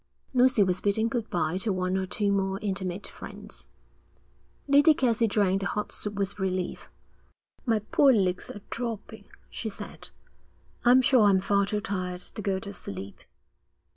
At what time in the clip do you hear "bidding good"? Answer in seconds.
0.81-1.29